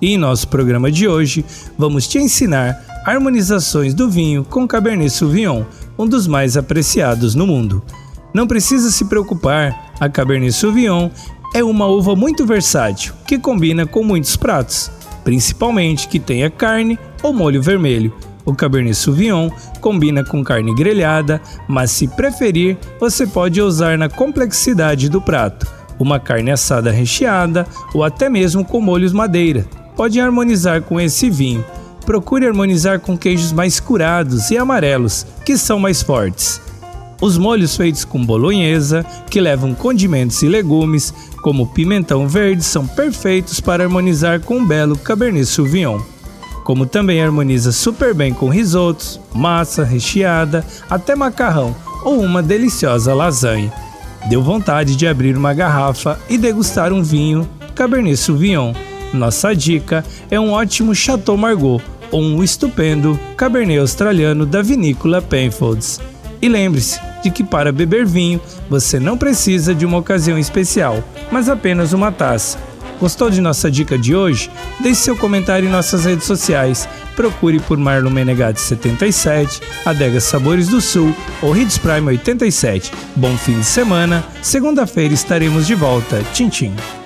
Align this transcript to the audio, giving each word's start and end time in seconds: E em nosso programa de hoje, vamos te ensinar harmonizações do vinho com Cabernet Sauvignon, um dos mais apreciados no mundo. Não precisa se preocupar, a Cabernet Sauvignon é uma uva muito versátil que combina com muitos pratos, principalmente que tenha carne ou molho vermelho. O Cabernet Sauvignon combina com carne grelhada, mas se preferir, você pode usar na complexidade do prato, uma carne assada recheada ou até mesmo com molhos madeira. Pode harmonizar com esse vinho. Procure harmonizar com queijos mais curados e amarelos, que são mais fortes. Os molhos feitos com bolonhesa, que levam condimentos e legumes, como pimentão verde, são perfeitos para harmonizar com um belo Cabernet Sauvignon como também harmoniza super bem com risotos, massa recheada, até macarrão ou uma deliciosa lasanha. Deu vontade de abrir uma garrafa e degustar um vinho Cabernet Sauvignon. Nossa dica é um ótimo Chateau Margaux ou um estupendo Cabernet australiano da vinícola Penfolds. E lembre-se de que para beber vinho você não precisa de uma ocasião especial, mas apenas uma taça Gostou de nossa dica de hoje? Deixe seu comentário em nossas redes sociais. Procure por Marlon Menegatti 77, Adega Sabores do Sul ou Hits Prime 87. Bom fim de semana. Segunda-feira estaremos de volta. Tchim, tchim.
E 0.00 0.12
em 0.12 0.18
nosso 0.18 0.48
programa 0.48 0.90
de 0.90 1.08
hoje, 1.08 1.44
vamos 1.78 2.06
te 2.06 2.18
ensinar 2.18 2.78
harmonizações 3.04 3.94
do 3.94 4.10
vinho 4.10 4.44
com 4.44 4.66
Cabernet 4.66 5.10
Sauvignon, 5.10 5.64
um 5.98 6.06
dos 6.06 6.26
mais 6.26 6.56
apreciados 6.56 7.34
no 7.34 7.46
mundo. 7.46 7.82
Não 8.34 8.46
precisa 8.46 8.90
se 8.90 9.06
preocupar, 9.06 9.92
a 9.98 10.08
Cabernet 10.08 10.52
Sauvignon 10.52 11.08
é 11.54 11.64
uma 11.64 11.86
uva 11.86 12.14
muito 12.14 12.44
versátil 12.44 13.14
que 13.26 13.38
combina 13.38 13.86
com 13.86 14.04
muitos 14.04 14.36
pratos, 14.36 14.90
principalmente 15.24 16.08
que 16.08 16.20
tenha 16.20 16.50
carne 16.50 16.98
ou 17.22 17.32
molho 17.32 17.62
vermelho. 17.62 18.12
O 18.44 18.54
Cabernet 18.54 18.94
Sauvignon 18.94 19.48
combina 19.80 20.22
com 20.22 20.44
carne 20.44 20.74
grelhada, 20.74 21.40
mas 21.66 21.90
se 21.90 22.06
preferir, 22.08 22.76
você 23.00 23.26
pode 23.26 23.62
usar 23.62 23.96
na 23.96 24.08
complexidade 24.08 25.08
do 25.08 25.22
prato, 25.22 25.66
uma 25.98 26.20
carne 26.20 26.50
assada 26.50 26.90
recheada 26.90 27.66
ou 27.94 28.04
até 28.04 28.28
mesmo 28.28 28.64
com 28.64 28.80
molhos 28.80 29.12
madeira. 29.12 29.66
Pode 29.96 30.20
harmonizar 30.20 30.82
com 30.82 31.00
esse 31.00 31.30
vinho. 31.30 31.64
Procure 32.04 32.46
harmonizar 32.46 33.00
com 33.00 33.16
queijos 33.16 33.50
mais 33.50 33.80
curados 33.80 34.50
e 34.50 34.58
amarelos, 34.58 35.26
que 35.44 35.56
são 35.58 35.78
mais 35.78 36.02
fortes. 36.02 36.60
Os 37.20 37.38
molhos 37.38 37.74
feitos 37.74 38.04
com 38.04 38.24
bolonhesa, 38.24 39.04
que 39.30 39.40
levam 39.40 39.74
condimentos 39.74 40.42
e 40.42 40.48
legumes, 40.48 41.12
como 41.42 41.66
pimentão 41.66 42.28
verde, 42.28 42.62
são 42.62 42.86
perfeitos 42.86 43.58
para 43.58 43.84
harmonizar 43.84 44.40
com 44.40 44.58
um 44.58 44.66
belo 44.66 44.96
Cabernet 44.98 45.46
Sauvignon 45.46 46.00
como 46.66 46.84
também 46.84 47.22
harmoniza 47.22 47.70
super 47.70 48.12
bem 48.12 48.34
com 48.34 48.48
risotos, 48.48 49.20
massa 49.32 49.84
recheada, 49.84 50.66
até 50.90 51.14
macarrão 51.14 51.72
ou 52.02 52.20
uma 52.20 52.42
deliciosa 52.42 53.14
lasanha. 53.14 53.72
Deu 54.28 54.42
vontade 54.42 54.96
de 54.96 55.06
abrir 55.06 55.36
uma 55.36 55.54
garrafa 55.54 56.18
e 56.28 56.36
degustar 56.36 56.92
um 56.92 57.04
vinho 57.04 57.48
Cabernet 57.72 58.16
Sauvignon. 58.16 58.74
Nossa 59.12 59.54
dica 59.54 60.04
é 60.30 60.38
um 60.38 60.52
ótimo 60.52 60.94
Chateau 60.94 61.36
Margaux 61.36 61.82
ou 62.10 62.20
um 62.20 62.42
estupendo 62.42 63.18
Cabernet 63.36 63.80
australiano 63.80 64.46
da 64.46 64.62
vinícola 64.62 65.20
Penfolds. 65.20 66.00
E 66.40 66.48
lembre-se 66.48 67.00
de 67.22 67.30
que 67.30 67.42
para 67.42 67.72
beber 67.72 68.06
vinho 68.06 68.40
você 68.68 69.00
não 69.00 69.16
precisa 69.16 69.74
de 69.74 69.86
uma 69.86 69.98
ocasião 69.98 70.38
especial, 70.38 71.02
mas 71.30 71.48
apenas 71.48 71.92
uma 71.92 72.12
taça 72.12 72.58
Gostou 73.00 73.30
de 73.30 73.40
nossa 73.40 73.70
dica 73.70 73.98
de 73.98 74.14
hoje? 74.14 74.50
Deixe 74.80 75.02
seu 75.02 75.16
comentário 75.16 75.68
em 75.68 75.72
nossas 75.72 76.04
redes 76.04 76.24
sociais. 76.24 76.88
Procure 77.14 77.60
por 77.60 77.76
Marlon 77.76 78.10
Menegatti 78.10 78.60
77, 78.60 79.60
Adega 79.84 80.20
Sabores 80.20 80.68
do 80.68 80.80
Sul 80.80 81.14
ou 81.42 81.56
Hits 81.56 81.78
Prime 81.78 82.06
87. 82.08 82.92
Bom 83.14 83.36
fim 83.36 83.58
de 83.58 83.64
semana. 83.64 84.24
Segunda-feira 84.42 85.14
estaremos 85.14 85.66
de 85.66 85.74
volta. 85.74 86.22
Tchim, 86.32 86.48
tchim. 86.48 87.05